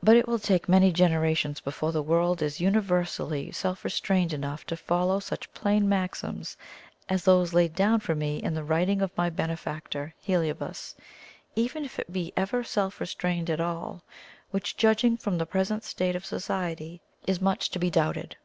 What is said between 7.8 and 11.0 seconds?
for me in the writing of my benefactor, Heliobas